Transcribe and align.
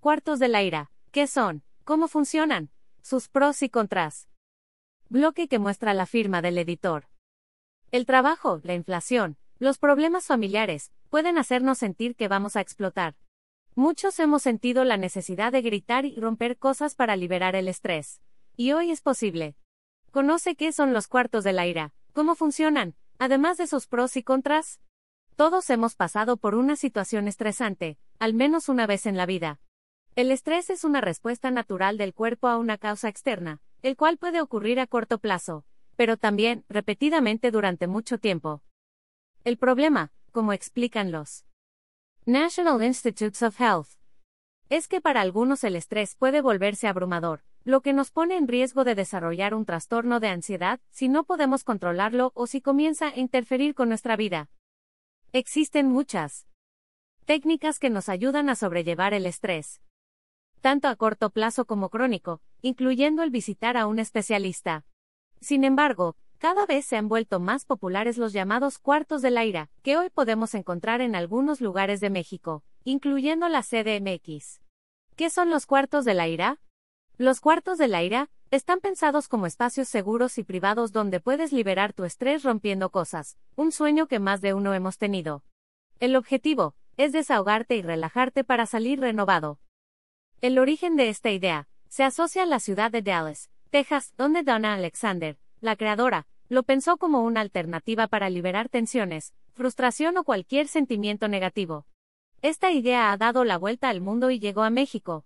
Cuartos 0.00 0.38
de 0.38 0.46
la 0.46 0.62
ira. 0.62 0.92
¿Qué 1.10 1.26
son? 1.26 1.64
¿Cómo 1.82 2.06
funcionan? 2.06 2.70
Sus 3.02 3.28
pros 3.28 3.62
y 3.64 3.68
contras. 3.68 4.28
Bloque 5.08 5.48
que 5.48 5.58
muestra 5.58 5.92
la 5.92 6.06
firma 6.06 6.40
del 6.40 6.56
editor. 6.58 7.08
El 7.90 8.06
trabajo, 8.06 8.60
la 8.62 8.74
inflación, 8.74 9.38
los 9.58 9.78
problemas 9.78 10.26
familiares, 10.26 10.92
pueden 11.08 11.36
hacernos 11.36 11.78
sentir 11.78 12.14
que 12.14 12.28
vamos 12.28 12.54
a 12.54 12.60
explotar. 12.60 13.16
Muchos 13.74 14.20
hemos 14.20 14.42
sentido 14.42 14.84
la 14.84 14.98
necesidad 14.98 15.50
de 15.50 15.62
gritar 15.62 16.04
y 16.04 16.14
romper 16.14 16.58
cosas 16.58 16.94
para 16.94 17.16
liberar 17.16 17.56
el 17.56 17.66
estrés. 17.66 18.20
Y 18.56 18.72
hoy 18.72 18.92
es 18.92 19.00
posible. 19.00 19.56
Conoce 20.12 20.54
qué 20.54 20.70
son 20.70 20.92
los 20.92 21.08
cuartos 21.08 21.42
de 21.42 21.52
la 21.52 21.66
ira, 21.66 21.92
cómo 22.12 22.36
funcionan, 22.36 22.94
además 23.18 23.56
de 23.58 23.66
sus 23.66 23.88
pros 23.88 24.16
y 24.16 24.22
contras. 24.22 24.80
Todos 25.34 25.68
hemos 25.70 25.96
pasado 25.96 26.36
por 26.36 26.54
una 26.54 26.76
situación 26.76 27.26
estresante, 27.26 27.98
al 28.20 28.34
menos 28.34 28.68
una 28.68 28.86
vez 28.86 29.04
en 29.04 29.16
la 29.16 29.26
vida. 29.26 29.60
El 30.18 30.32
estrés 30.32 30.68
es 30.68 30.82
una 30.82 31.00
respuesta 31.00 31.52
natural 31.52 31.96
del 31.96 32.12
cuerpo 32.12 32.48
a 32.48 32.58
una 32.58 32.76
causa 32.76 33.08
externa, 33.08 33.60
el 33.82 33.96
cual 33.96 34.18
puede 34.18 34.40
ocurrir 34.40 34.80
a 34.80 34.88
corto 34.88 35.20
plazo, 35.20 35.64
pero 35.94 36.16
también, 36.16 36.64
repetidamente 36.68 37.52
durante 37.52 37.86
mucho 37.86 38.18
tiempo. 38.18 38.60
El 39.44 39.58
problema, 39.58 40.10
como 40.32 40.52
explican 40.52 41.12
los 41.12 41.44
National 42.26 42.82
Institutes 42.82 43.44
of 43.44 43.60
Health, 43.60 43.90
es 44.70 44.88
que 44.88 45.00
para 45.00 45.20
algunos 45.20 45.62
el 45.62 45.76
estrés 45.76 46.16
puede 46.16 46.40
volverse 46.40 46.88
abrumador, 46.88 47.44
lo 47.62 47.80
que 47.80 47.92
nos 47.92 48.10
pone 48.10 48.36
en 48.36 48.48
riesgo 48.48 48.82
de 48.82 48.96
desarrollar 48.96 49.54
un 49.54 49.66
trastorno 49.66 50.18
de 50.18 50.30
ansiedad 50.30 50.80
si 50.90 51.08
no 51.08 51.22
podemos 51.22 51.62
controlarlo 51.62 52.32
o 52.34 52.48
si 52.48 52.60
comienza 52.60 53.10
a 53.10 53.16
interferir 53.16 53.76
con 53.76 53.88
nuestra 53.88 54.16
vida. 54.16 54.50
Existen 55.32 55.86
muchas 55.86 56.48
técnicas 57.24 57.78
que 57.78 57.88
nos 57.88 58.08
ayudan 58.08 58.50
a 58.50 58.56
sobrellevar 58.56 59.14
el 59.14 59.24
estrés 59.24 59.80
tanto 60.58 60.88
a 60.88 60.96
corto 60.96 61.30
plazo 61.30 61.64
como 61.64 61.88
crónico, 61.88 62.40
incluyendo 62.62 63.22
el 63.22 63.30
visitar 63.30 63.76
a 63.76 63.86
un 63.86 63.98
especialista. 63.98 64.84
Sin 65.40 65.64
embargo, 65.64 66.16
cada 66.38 66.66
vez 66.66 66.84
se 66.86 66.96
han 66.96 67.08
vuelto 67.08 67.40
más 67.40 67.64
populares 67.64 68.16
los 68.16 68.32
llamados 68.32 68.78
cuartos 68.78 69.22
de 69.22 69.30
la 69.30 69.44
ira, 69.44 69.70
que 69.82 69.96
hoy 69.96 70.08
podemos 70.08 70.54
encontrar 70.54 71.00
en 71.00 71.16
algunos 71.16 71.60
lugares 71.60 72.00
de 72.00 72.10
México, 72.10 72.62
incluyendo 72.84 73.48
la 73.48 73.62
CDMX. 73.62 74.60
¿Qué 75.16 75.30
son 75.30 75.50
los 75.50 75.66
cuartos 75.66 76.04
de 76.04 76.14
la 76.14 76.28
ira? 76.28 76.60
Los 77.16 77.40
cuartos 77.40 77.76
de 77.78 77.88
la 77.88 78.04
ira 78.04 78.30
están 78.52 78.78
pensados 78.78 79.26
como 79.26 79.46
espacios 79.46 79.88
seguros 79.88 80.38
y 80.38 80.44
privados 80.44 80.92
donde 80.92 81.18
puedes 81.18 81.52
liberar 81.52 81.92
tu 81.92 82.04
estrés 82.04 82.44
rompiendo 82.44 82.90
cosas, 82.90 83.36
un 83.56 83.72
sueño 83.72 84.06
que 84.06 84.20
más 84.20 84.40
de 84.40 84.54
uno 84.54 84.72
hemos 84.74 84.96
tenido. 84.96 85.42
El 85.98 86.14
objetivo 86.14 86.76
es 86.96 87.12
desahogarte 87.12 87.74
y 87.76 87.82
relajarte 87.82 88.44
para 88.44 88.66
salir 88.66 89.00
renovado, 89.00 89.58
el 90.40 90.58
origen 90.58 90.94
de 90.96 91.08
esta 91.08 91.30
idea 91.30 91.68
se 91.88 92.04
asocia 92.04 92.44
a 92.44 92.46
la 92.46 92.60
ciudad 92.60 92.92
de 92.92 93.02
Dallas, 93.02 93.50
Texas, 93.70 94.14
donde 94.16 94.42
Donna 94.44 94.74
Alexander, 94.74 95.36
la 95.60 95.74
creadora, 95.74 96.26
lo 96.48 96.62
pensó 96.62 96.96
como 96.96 97.22
una 97.22 97.40
alternativa 97.40 98.06
para 98.06 98.30
liberar 98.30 98.68
tensiones, 98.68 99.34
frustración 99.54 100.16
o 100.16 100.24
cualquier 100.24 100.68
sentimiento 100.68 101.26
negativo. 101.28 101.86
Esta 102.40 102.70
idea 102.70 103.10
ha 103.10 103.16
dado 103.16 103.44
la 103.44 103.58
vuelta 103.58 103.88
al 103.88 104.00
mundo 104.00 104.30
y 104.30 104.38
llegó 104.38 104.62
a 104.62 104.70
México. 104.70 105.24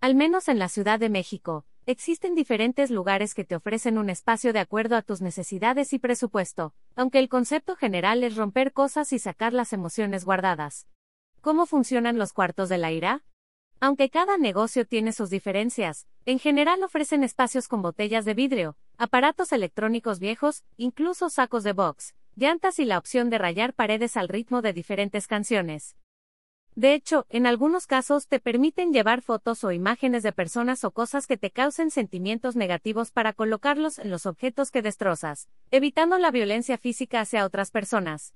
Al 0.00 0.16
menos 0.16 0.48
en 0.48 0.58
la 0.58 0.68
Ciudad 0.68 0.98
de 0.98 1.08
México, 1.08 1.64
existen 1.86 2.34
diferentes 2.34 2.90
lugares 2.90 3.34
que 3.34 3.44
te 3.44 3.54
ofrecen 3.54 3.96
un 3.96 4.10
espacio 4.10 4.52
de 4.52 4.58
acuerdo 4.58 4.96
a 4.96 5.02
tus 5.02 5.22
necesidades 5.22 5.92
y 5.92 6.00
presupuesto, 6.00 6.74
aunque 6.96 7.20
el 7.20 7.28
concepto 7.28 7.76
general 7.76 8.24
es 8.24 8.34
romper 8.34 8.72
cosas 8.72 9.12
y 9.12 9.20
sacar 9.20 9.52
las 9.52 9.72
emociones 9.72 10.24
guardadas. 10.24 10.88
¿Cómo 11.40 11.64
funcionan 11.64 12.18
los 12.18 12.32
cuartos 12.32 12.68
de 12.68 12.78
la 12.78 12.90
ira? 12.90 13.22
Aunque 13.80 14.10
cada 14.10 14.38
negocio 14.38 14.84
tiene 14.86 15.12
sus 15.12 15.30
diferencias, 15.30 16.08
en 16.26 16.40
general 16.40 16.82
ofrecen 16.82 17.22
espacios 17.22 17.68
con 17.68 17.80
botellas 17.80 18.24
de 18.24 18.34
vidrio, 18.34 18.76
aparatos 18.96 19.52
electrónicos 19.52 20.18
viejos, 20.18 20.64
incluso 20.76 21.30
sacos 21.30 21.62
de 21.62 21.72
box, 21.72 22.14
llantas 22.34 22.80
y 22.80 22.84
la 22.84 22.98
opción 22.98 23.30
de 23.30 23.38
rayar 23.38 23.74
paredes 23.74 24.16
al 24.16 24.28
ritmo 24.28 24.62
de 24.62 24.72
diferentes 24.72 25.28
canciones. 25.28 25.96
De 26.74 26.94
hecho, 26.94 27.26
en 27.28 27.46
algunos 27.46 27.86
casos 27.86 28.26
te 28.26 28.40
permiten 28.40 28.92
llevar 28.92 29.22
fotos 29.22 29.62
o 29.62 29.70
imágenes 29.70 30.24
de 30.24 30.32
personas 30.32 30.82
o 30.82 30.90
cosas 30.90 31.26
que 31.26 31.36
te 31.36 31.50
causen 31.50 31.90
sentimientos 31.90 32.56
negativos 32.56 33.12
para 33.12 33.32
colocarlos 33.32 34.00
en 34.00 34.10
los 34.10 34.26
objetos 34.26 34.72
que 34.72 34.82
destrozas, 34.82 35.48
evitando 35.70 36.18
la 36.18 36.32
violencia 36.32 36.78
física 36.78 37.20
hacia 37.20 37.44
otras 37.44 37.70
personas. 37.70 38.34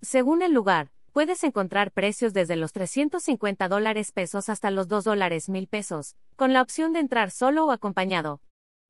Según 0.00 0.42
el 0.42 0.52
lugar, 0.52 0.90
puedes 1.14 1.44
encontrar 1.44 1.92
precios 1.92 2.32
desde 2.32 2.56
los 2.56 2.72
350 2.72 3.68
dólares 3.68 4.10
pesos 4.10 4.48
hasta 4.48 4.72
los 4.72 4.88
2 4.88 5.04
dólares 5.04 5.48
mil 5.48 5.68
pesos, 5.68 6.16
con 6.34 6.52
la 6.52 6.60
opción 6.60 6.92
de 6.92 6.98
entrar 6.98 7.30
solo 7.30 7.66
o 7.66 7.70
acompañado. 7.70 8.40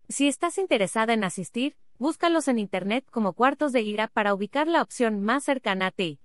Si 0.09 0.27
estás 0.27 0.57
interesada 0.57 1.13
en 1.13 1.23
asistir, 1.23 1.77
búscalos 1.99 2.49
en 2.49 2.59
Internet 2.59 3.05
como 3.11 3.35
cuartos 3.35 3.73
de 3.73 3.83
ira 3.83 4.09
para 4.09 4.33
ubicar 4.33 4.69
la 4.69 4.81
opción 4.81 5.21
más 5.21 5.45
cercana 5.45 5.89
a 5.89 5.91
ti. 5.91 6.19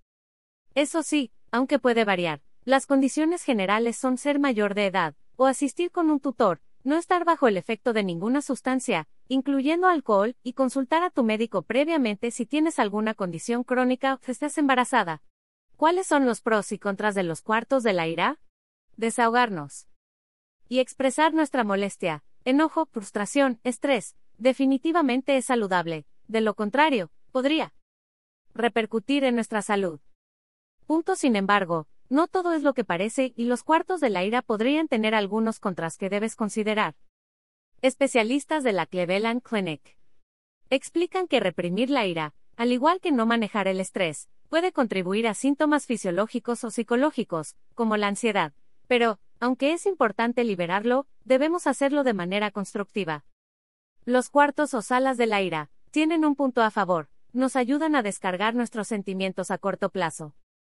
Eso 0.73 1.03
sí, 1.03 1.33
aunque 1.51 1.79
puede 1.79 2.05
variar, 2.05 2.39
las 2.63 2.87
condiciones 2.87 3.43
generales 3.43 3.97
son 3.97 4.17
ser 4.17 4.39
mayor 4.39 4.75
de 4.75 4.85
edad, 4.85 5.15
o 5.35 5.47
asistir 5.47 5.91
con 5.91 6.09
un 6.09 6.21
tutor, 6.21 6.61
no 6.85 6.95
estar 6.95 7.25
bajo 7.25 7.49
el 7.49 7.57
efecto 7.57 7.91
de 7.91 8.05
ninguna 8.05 8.41
sustancia, 8.41 9.09
incluyendo 9.27 9.89
alcohol, 9.89 10.37
y 10.43 10.53
consultar 10.53 11.03
a 11.03 11.09
tu 11.09 11.25
médico 11.25 11.63
previamente 11.63 12.31
si 12.31 12.45
tienes 12.45 12.79
alguna 12.79 13.15
condición 13.15 13.65
crónica 13.65 14.17
o 14.25 14.31
estás 14.31 14.57
embarazada. 14.57 15.21
¿Cuáles 15.79 16.07
son 16.07 16.25
los 16.25 16.41
pros 16.41 16.73
y 16.73 16.77
contras 16.77 17.15
de 17.15 17.23
los 17.23 17.41
cuartos 17.41 17.83
de 17.83 17.93
la 17.93 18.05
ira? 18.05 18.37
Desahogarnos. 18.97 19.87
Y 20.67 20.79
expresar 20.79 21.33
nuestra 21.33 21.63
molestia, 21.63 22.25
enojo, 22.43 22.85
frustración, 22.87 23.61
estrés, 23.63 24.17
definitivamente 24.37 25.37
es 25.37 25.45
saludable, 25.45 26.05
de 26.27 26.41
lo 26.41 26.53
contrario, 26.53 27.11
podría 27.31 27.73
repercutir 28.53 29.23
en 29.23 29.35
nuestra 29.35 29.61
salud. 29.61 30.01
Punto 30.85 31.15
sin 31.15 31.37
embargo, 31.37 31.87
no 32.09 32.27
todo 32.27 32.51
es 32.51 32.61
lo 32.61 32.73
que 32.73 32.83
parece 32.83 33.31
y 33.37 33.45
los 33.45 33.63
cuartos 33.63 34.01
de 34.01 34.09
la 34.09 34.25
ira 34.25 34.41
podrían 34.41 34.89
tener 34.89 35.15
algunos 35.15 35.61
contras 35.61 35.95
que 35.95 36.09
debes 36.09 36.35
considerar. 36.35 36.97
Especialistas 37.81 38.65
de 38.65 38.73
la 38.73 38.85
Cleveland 38.85 39.41
Clinic 39.41 39.97
explican 40.69 41.29
que 41.29 41.39
reprimir 41.39 41.89
la 41.89 42.05
ira, 42.05 42.33
al 42.57 42.73
igual 42.73 42.99
que 42.99 43.13
no 43.13 43.25
manejar 43.25 43.69
el 43.69 43.79
estrés, 43.79 44.27
puede 44.49 44.71
contribuir 44.71 45.27
a 45.27 45.33
síntomas 45.33 45.85
fisiológicos 45.85 46.63
o 46.63 46.71
psicológicos, 46.71 47.55
como 47.75 47.95
la 47.97 48.07
ansiedad. 48.07 48.53
Pero, 48.87 49.19
aunque 49.39 49.73
es 49.73 49.85
importante 49.85 50.43
liberarlo, 50.43 51.07
debemos 51.23 51.67
hacerlo 51.67 52.03
de 52.03 52.13
manera 52.13 52.51
constructiva. 52.51 53.23
Los 54.05 54.29
cuartos 54.29 54.73
o 54.73 54.81
salas 54.81 55.17
de 55.17 55.27
la 55.27 55.41
ira 55.41 55.69
tienen 55.91 56.25
un 56.25 56.35
punto 56.35 56.61
a 56.63 56.71
favor, 56.71 57.09
nos 57.31 57.55
ayudan 57.55 57.95
a 57.95 58.01
descargar 58.01 58.55
nuestros 58.55 58.87
sentimientos 58.87 59.51
a 59.51 59.57
corto 59.57 59.89
plazo. 59.89 60.35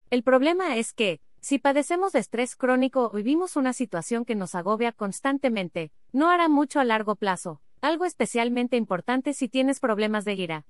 El 0.10 0.24
problema 0.24 0.76
es 0.78 0.94
que, 0.94 1.22
si 1.40 1.60
padecemos 1.60 2.12
de 2.12 2.20
estrés 2.20 2.56
crónico 2.56 3.06
o 3.06 3.12
vivimos 3.12 3.56
una 3.56 3.74
situación 3.74 4.26
que 4.26 4.36
nos 4.36 4.56
agobia 4.56 4.92
constantemente, 4.92 5.92
no 6.12 6.30
hará 6.30 6.50
mucho 6.50 6.80
a 6.80 6.84
largo 6.84 7.16
plazo, 7.16 7.62
algo 7.82 8.06
especialmente 8.06 8.76
importante 8.76 9.34
si 9.34 9.48
tienes 9.48 9.80
problemas 9.80 10.26
de 10.26 10.34
ira. 10.34 10.66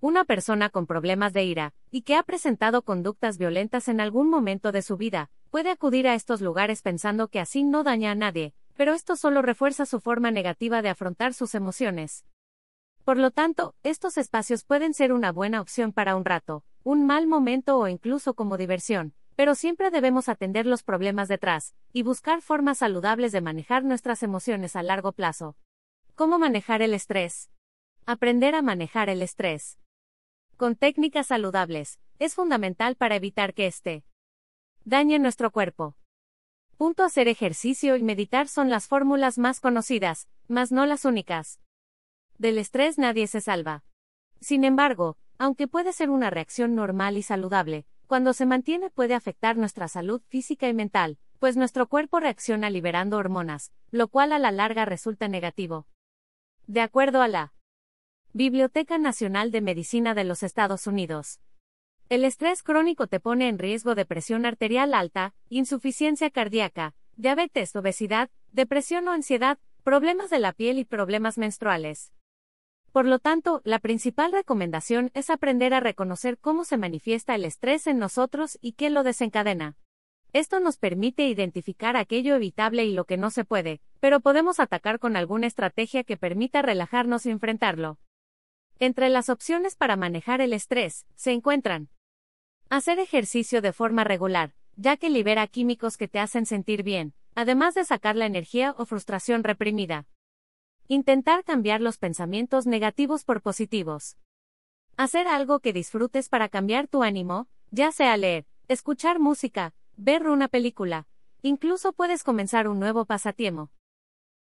Una 0.00 0.24
persona 0.24 0.70
con 0.70 0.86
problemas 0.86 1.32
de 1.32 1.42
ira, 1.42 1.74
y 1.90 2.02
que 2.02 2.14
ha 2.14 2.22
presentado 2.22 2.82
conductas 2.82 3.36
violentas 3.36 3.88
en 3.88 4.00
algún 4.00 4.30
momento 4.30 4.70
de 4.70 4.82
su 4.82 4.96
vida, 4.96 5.28
puede 5.50 5.70
acudir 5.70 6.06
a 6.06 6.14
estos 6.14 6.40
lugares 6.40 6.82
pensando 6.82 7.26
que 7.26 7.40
así 7.40 7.64
no 7.64 7.82
daña 7.82 8.12
a 8.12 8.14
nadie, 8.14 8.54
pero 8.76 8.94
esto 8.94 9.16
solo 9.16 9.42
refuerza 9.42 9.86
su 9.86 9.98
forma 9.98 10.30
negativa 10.30 10.82
de 10.82 10.88
afrontar 10.88 11.34
sus 11.34 11.56
emociones. 11.56 12.24
Por 13.02 13.16
lo 13.16 13.32
tanto, 13.32 13.74
estos 13.82 14.18
espacios 14.18 14.62
pueden 14.62 14.94
ser 14.94 15.12
una 15.12 15.32
buena 15.32 15.60
opción 15.60 15.92
para 15.92 16.14
un 16.14 16.24
rato, 16.24 16.62
un 16.84 17.04
mal 17.04 17.26
momento 17.26 17.76
o 17.76 17.88
incluso 17.88 18.34
como 18.34 18.56
diversión, 18.56 19.14
pero 19.34 19.56
siempre 19.56 19.90
debemos 19.90 20.28
atender 20.28 20.64
los 20.64 20.84
problemas 20.84 21.26
detrás, 21.26 21.74
y 21.92 22.04
buscar 22.04 22.40
formas 22.40 22.78
saludables 22.78 23.32
de 23.32 23.40
manejar 23.40 23.82
nuestras 23.82 24.22
emociones 24.22 24.76
a 24.76 24.84
largo 24.84 25.10
plazo. 25.10 25.56
¿Cómo 26.14 26.38
manejar 26.38 26.82
el 26.82 26.94
estrés? 26.94 27.50
Aprender 28.06 28.54
a 28.54 28.62
manejar 28.62 29.08
el 29.08 29.22
estrés 29.22 29.76
con 30.58 30.74
técnicas 30.74 31.28
saludables, 31.28 32.00
es 32.18 32.34
fundamental 32.34 32.96
para 32.96 33.14
evitar 33.14 33.54
que 33.54 33.68
éste 33.68 34.04
dañe 34.84 35.20
nuestro 35.20 35.52
cuerpo. 35.52 35.96
Punto 36.76 37.04
hacer 37.04 37.28
ejercicio 37.28 37.94
y 37.94 38.02
meditar 38.02 38.48
son 38.48 38.68
las 38.68 38.88
fórmulas 38.88 39.38
más 39.38 39.60
conocidas, 39.60 40.26
mas 40.48 40.72
no 40.72 40.84
las 40.84 41.04
únicas. 41.04 41.60
Del 42.38 42.58
estrés 42.58 42.98
nadie 42.98 43.28
se 43.28 43.40
salva. 43.40 43.84
Sin 44.40 44.64
embargo, 44.64 45.16
aunque 45.38 45.68
puede 45.68 45.92
ser 45.92 46.10
una 46.10 46.28
reacción 46.28 46.74
normal 46.74 47.16
y 47.16 47.22
saludable, 47.22 47.86
cuando 48.08 48.32
se 48.32 48.44
mantiene 48.44 48.90
puede 48.90 49.14
afectar 49.14 49.56
nuestra 49.56 49.86
salud 49.86 50.22
física 50.26 50.68
y 50.68 50.74
mental, 50.74 51.18
pues 51.38 51.56
nuestro 51.56 51.88
cuerpo 51.88 52.18
reacciona 52.18 52.68
liberando 52.68 53.16
hormonas, 53.16 53.70
lo 53.92 54.08
cual 54.08 54.32
a 54.32 54.40
la 54.40 54.50
larga 54.50 54.84
resulta 54.84 55.28
negativo. 55.28 55.86
De 56.66 56.80
acuerdo 56.80 57.22
a 57.22 57.28
la 57.28 57.52
Biblioteca 58.38 58.98
Nacional 58.98 59.50
de 59.50 59.60
Medicina 59.60 60.14
de 60.14 60.22
los 60.22 60.44
Estados 60.44 60.86
Unidos. 60.86 61.40
El 62.08 62.24
estrés 62.24 62.62
crónico 62.62 63.08
te 63.08 63.18
pone 63.18 63.48
en 63.48 63.58
riesgo 63.58 63.96
de 63.96 64.06
presión 64.06 64.46
arterial 64.46 64.94
alta, 64.94 65.34
insuficiencia 65.48 66.30
cardíaca, 66.30 66.94
diabetes, 67.16 67.74
obesidad, 67.74 68.30
depresión 68.52 69.08
o 69.08 69.10
ansiedad, 69.10 69.58
problemas 69.82 70.30
de 70.30 70.38
la 70.38 70.52
piel 70.52 70.78
y 70.78 70.84
problemas 70.84 71.36
menstruales. 71.36 72.12
Por 72.92 73.06
lo 73.06 73.18
tanto, 73.18 73.60
la 73.64 73.80
principal 73.80 74.30
recomendación 74.30 75.10
es 75.14 75.30
aprender 75.30 75.74
a 75.74 75.80
reconocer 75.80 76.38
cómo 76.38 76.64
se 76.64 76.76
manifiesta 76.76 77.34
el 77.34 77.44
estrés 77.44 77.88
en 77.88 77.98
nosotros 77.98 78.56
y 78.60 78.74
qué 78.74 78.88
lo 78.88 79.02
desencadena. 79.02 79.76
Esto 80.32 80.60
nos 80.60 80.78
permite 80.78 81.26
identificar 81.26 81.96
aquello 81.96 82.36
evitable 82.36 82.84
y 82.84 82.92
lo 82.92 83.04
que 83.04 83.16
no 83.16 83.30
se 83.30 83.44
puede, 83.44 83.80
pero 83.98 84.20
podemos 84.20 84.60
atacar 84.60 85.00
con 85.00 85.16
alguna 85.16 85.48
estrategia 85.48 86.04
que 86.04 86.16
permita 86.16 86.62
relajarnos 86.62 87.26
y 87.26 87.30
enfrentarlo. 87.30 87.98
Entre 88.80 89.08
las 89.08 89.28
opciones 89.28 89.74
para 89.74 89.96
manejar 89.96 90.40
el 90.40 90.52
estrés, 90.52 91.04
se 91.16 91.32
encuentran 91.32 91.88
hacer 92.70 93.00
ejercicio 93.00 93.60
de 93.60 93.72
forma 93.72 94.04
regular, 94.04 94.54
ya 94.76 94.96
que 94.96 95.10
libera 95.10 95.48
químicos 95.48 95.96
que 95.96 96.06
te 96.06 96.20
hacen 96.20 96.46
sentir 96.46 96.84
bien, 96.84 97.12
además 97.34 97.74
de 97.74 97.84
sacar 97.84 98.14
la 98.14 98.26
energía 98.26 98.74
o 98.78 98.86
frustración 98.86 99.42
reprimida. 99.42 100.06
Intentar 100.86 101.42
cambiar 101.42 101.80
los 101.80 101.98
pensamientos 101.98 102.66
negativos 102.66 103.24
por 103.24 103.42
positivos. 103.42 104.16
Hacer 104.96 105.26
algo 105.26 105.58
que 105.58 105.72
disfrutes 105.72 106.28
para 106.28 106.48
cambiar 106.48 106.86
tu 106.86 107.02
ánimo, 107.02 107.48
ya 107.72 107.90
sea 107.90 108.16
leer, 108.16 108.46
escuchar 108.68 109.18
música, 109.18 109.74
ver 109.96 110.28
una 110.28 110.46
película. 110.46 111.08
Incluso 111.42 111.92
puedes 111.92 112.22
comenzar 112.22 112.68
un 112.68 112.78
nuevo 112.78 113.06
pasatiempo. 113.06 113.70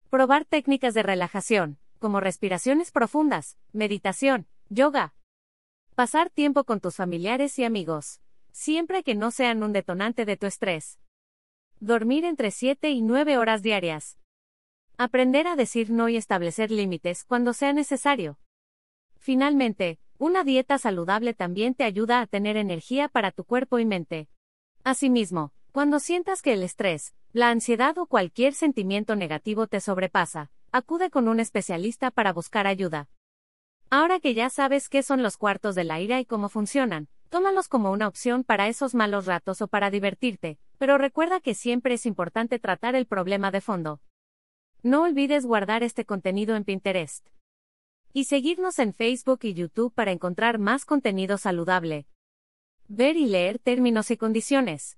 Probar 0.09 0.45
técnicas 0.45 0.93
de 0.93 1.03
relajación, 1.03 1.79
como 1.97 2.19
respiraciones 2.19 2.91
profundas, 2.91 3.57
meditación, 3.73 4.47
yoga. 4.69 5.13
Pasar 5.95 6.29
tiempo 6.29 6.63
con 6.63 6.79
tus 6.79 6.95
familiares 6.95 7.57
y 7.59 7.63
amigos, 7.63 8.21
siempre 8.51 9.03
que 9.03 9.15
no 9.15 9.31
sean 9.31 9.63
un 9.63 9.73
detonante 9.73 10.25
de 10.25 10.37
tu 10.37 10.45
estrés. 10.45 10.99
Dormir 11.79 12.25
entre 12.25 12.51
7 12.51 12.89
y 12.89 13.01
9 13.01 13.37
horas 13.37 13.61
diarias. 13.61 14.17
Aprender 14.97 15.47
a 15.47 15.55
decir 15.55 15.91
no 15.91 16.09
y 16.09 16.17
establecer 16.17 16.71
límites 16.71 17.23
cuando 17.23 17.53
sea 17.53 17.73
necesario. 17.73 18.39
Finalmente, 19.17 19.99
una 20.17 20.43
dieta 20.43 20.79
saludable 20.79 21.33
también 21.33 21.75
te 21.75 21.83
ayuda 21.83 22.21
a 22.21 22.27
tener 22.27 22.57
energía 22.57 23.07
para 23.07 23.31
tu 23.31 23.43
cuerpo 23.43 23.77
y 23.77 23.85
mente. 23.85 24.29
Asimismo, 24.83 25.53
cuando 25.71 25.99
sientas 25.99 26.41
que 26.41 26.53
el 26.53 26.63
estrés, 26.63 27.13
la 27.33 27.49
ansiedad 27.49 27.95
o 27.99 28.07
cualquier 28.07 28.53
sentimiento 28.53 29.15
negativo 29.15 29.67
te 29.67 29.79
sobrepasa, 29.79 30.49
acude 30.71 31.09
con 31.09 31.27
un 31.27 31.39
especialista 31.39 32.11
para 32.11 32.33
buscar 32.33 32.67
ayuda. 32.67 33.09
Ahora 33.89 34.19
que 34.19 34.33
ya 34.33 34.49
sabes 34.49 34.89
qué 34.89 35.01
son 35.03 35.23
los 35.23 35.37
cuartos 35.37 35.75
de 35.75 35.83
la 35.83 35.99
ira 36.01 36.19
y 36.19 36.25
cómo 36.25 36.49
funcionan, 36.49 37.07
tómalos 37.29 37.67
como 37.67 37.91
una 37.91 38.07
opción 38.07 38.43
para 38.43 38.67
esos 38.67 38.95
malos 38.95 39.25
ratos 39.25 39.61
o 39.61 39.67
para 39.67 39.89
divertirte, 39.89 40.59
pero 40.77 40.97
recuerda 40.97 41.39
que 41.39 41.53
siempre 41.53 41.95
es 41.95 42.05
importante 42.05 42.59
tratar 42.59 42.95
el 42.95 43.05
problema 43.05 43.51
de 43.51 43.61
fondo. 43.61 44.01
No 44.83 45.03
olvides 45.03 45.45
guardar 45.45 45.83
este 45.83 46.05
contenido 46.05 46.55
en 46.55 46.63
Pinterest. 46.63 47.27
Y 48.13 48.25
seguirnos 48.25 48.79
en 48.79 48.93
Facebook 48.93 49.39
y 49.43 49.53
YouTube 49.53 49.93
para 49.93 50.11
encontrar 50.11 50.59
más 50.59 50.85
contenido 50.85 51.37
saludable. 51.37 52.07
Ver 52.87 53.17
y 53.17 53.25
leer 53.25 53.59
términos 53.59 54.11
y 54.11 54.17
condiciones. 54.17 54.97